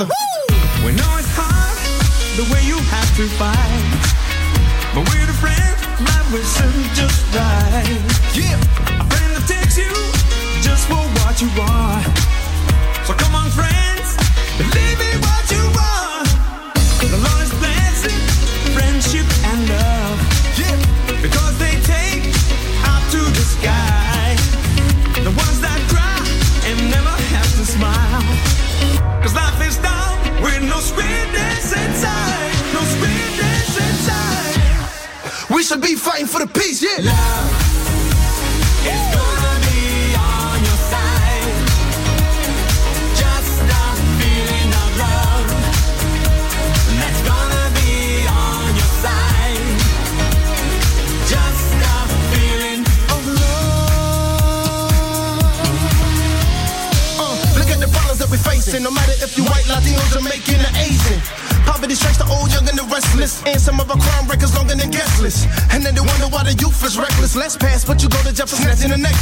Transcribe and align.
other. 0.00 0.04
Woo! 0.04 0.56
We 0.84 0.92
know 0.92 1.16
it's 1.16 1.28
hard 1.32 1.76
the 2.36 2.44
way 2.52 2.62
you 2.62 2.78
have 2.78 3.16
to 3.16 3.26
fight. 3.36 3.75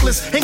reckless 0.04 0.34
and 0.34 0.43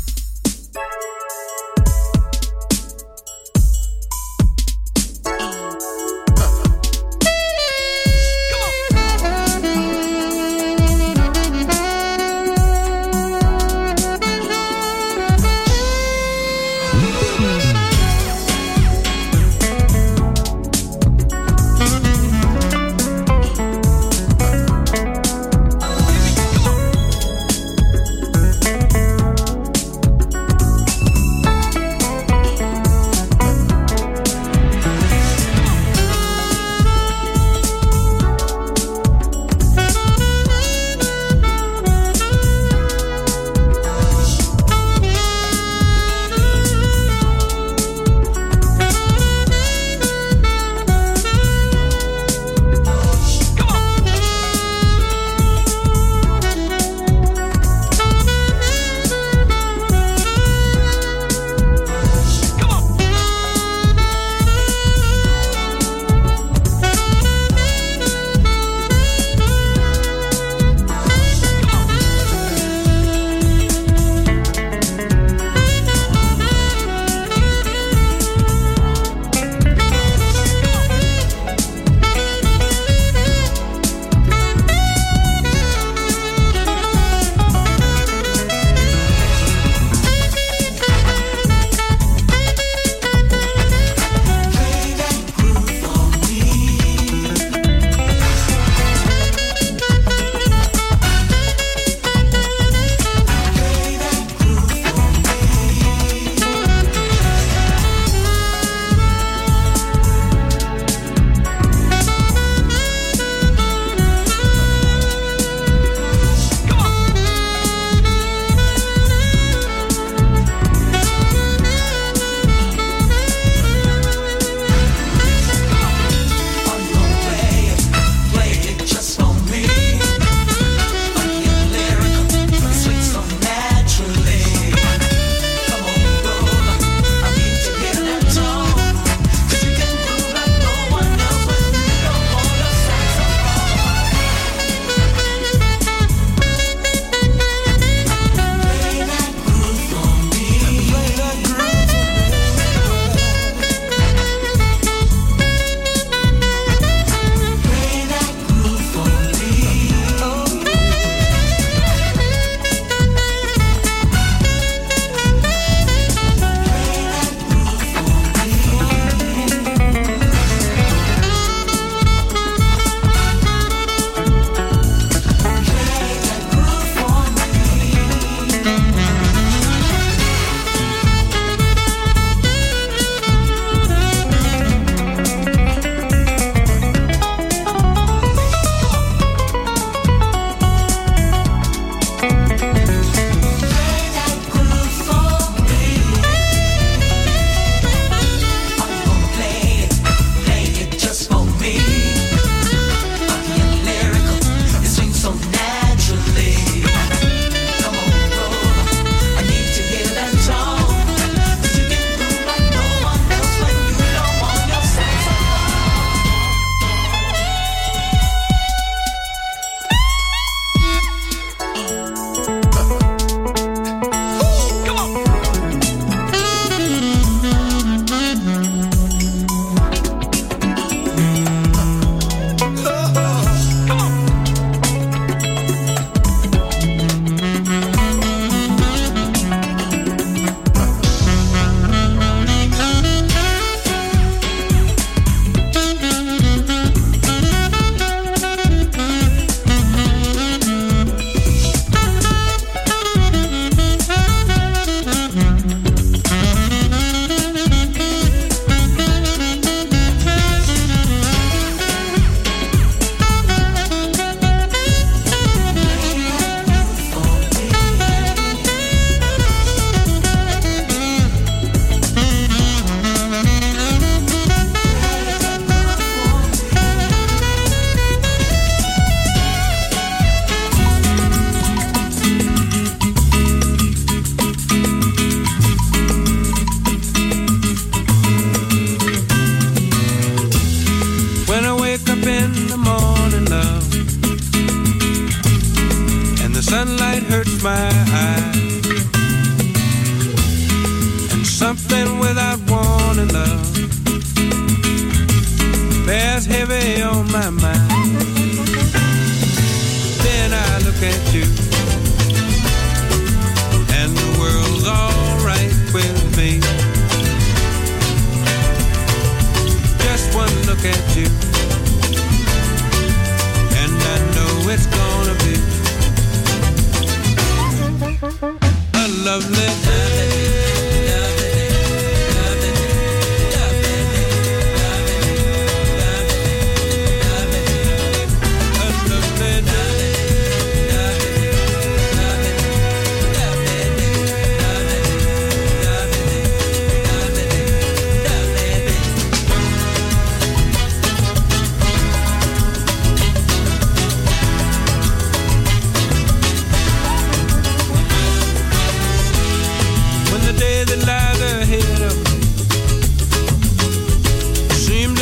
the 360.51 360.59
day 360.59 360.83
that 360.83 361.05
lies 361.07 361.41
ahead 361.41 362.01
of 362.01 362.15
me 362.25 362.41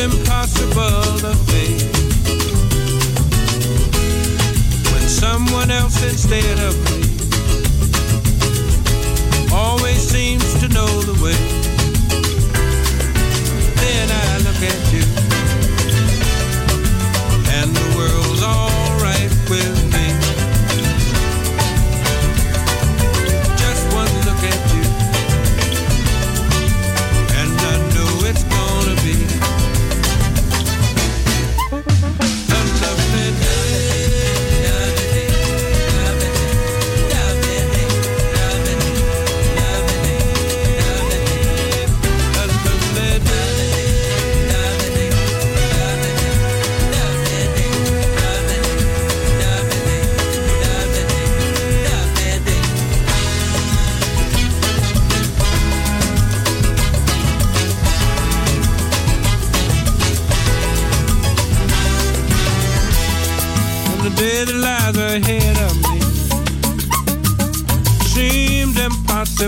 impossible 0.04 1.20
to 1.20 1.34
face. 1.52 1.84
When 4.92 5.08
someone 5.08 5.72
else 5.72 6.04
instead 6.04 6.60
of 6.60 6.74
me 6.86 7.02
always 9.54 10.00
seems 10.00 10.60
to 10.62 10.68
know 10.70 11.02
the 11.02 11.24
way. 11.24 11.59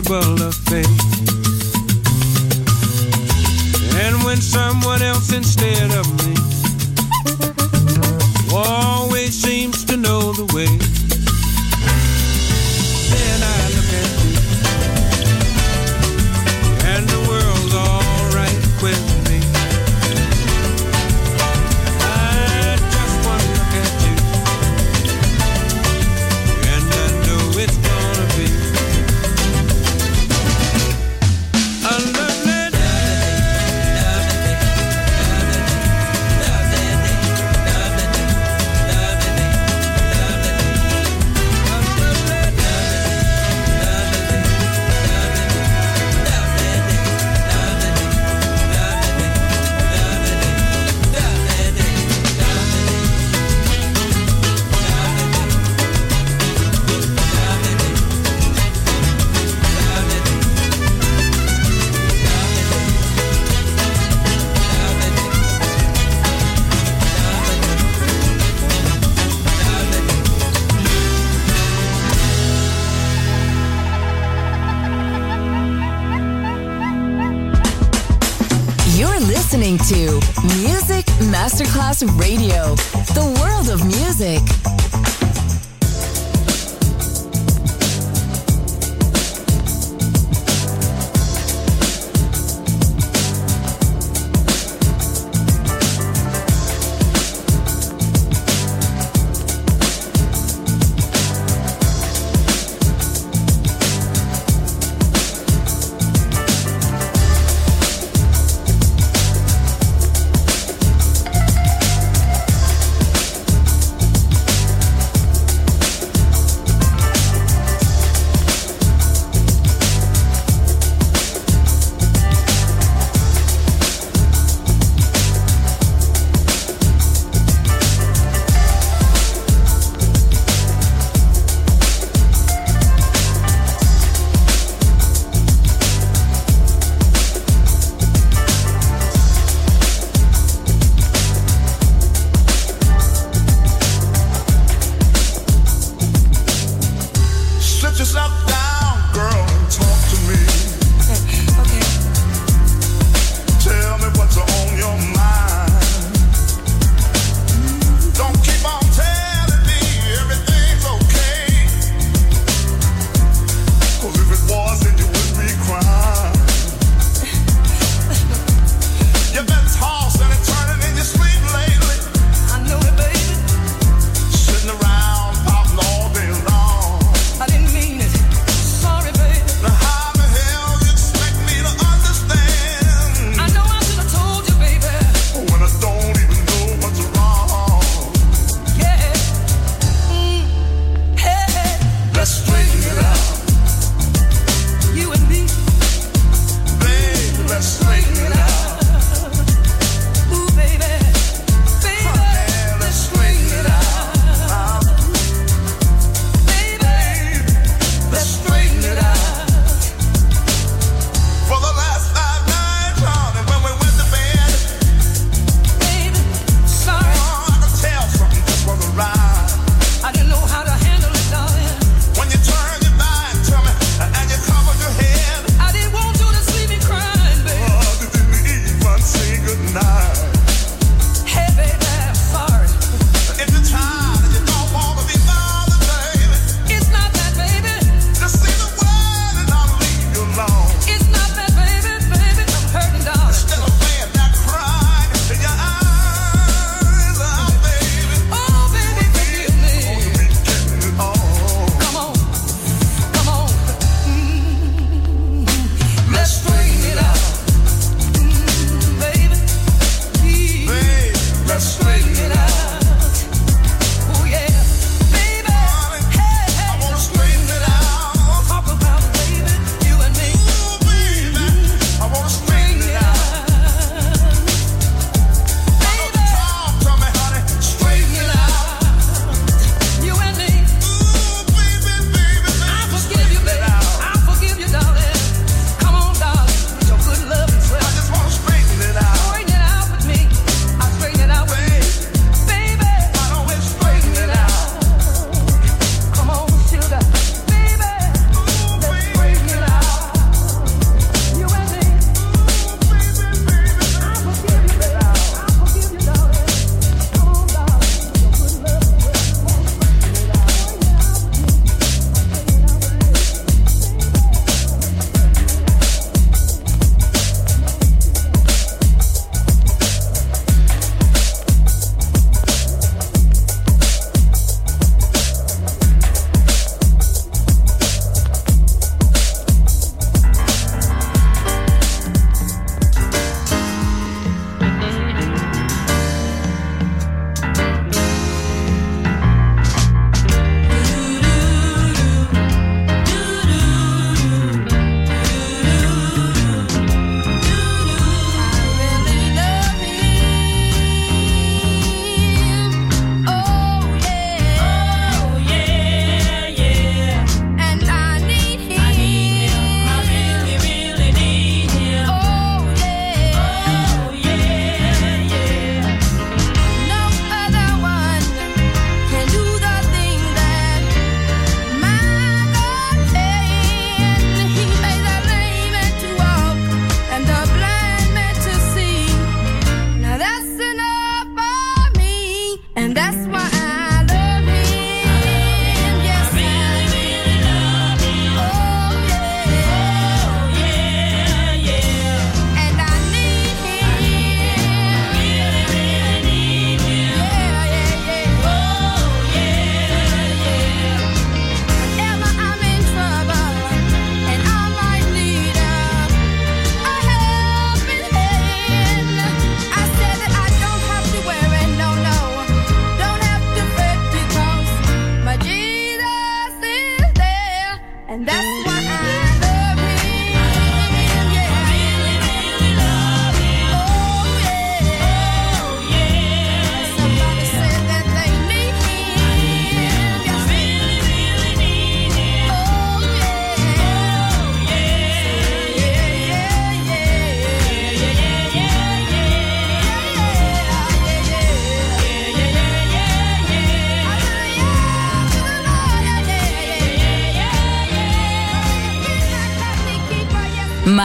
remember 0.10 0.31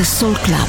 The 0.00 0.06
Soul 0.06 0.34
Club 0.36 0.59